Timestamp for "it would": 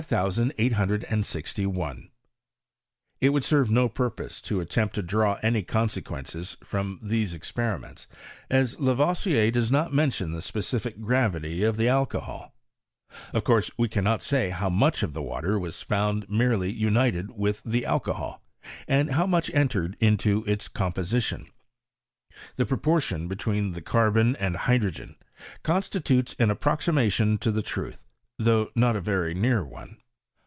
3.21-3.43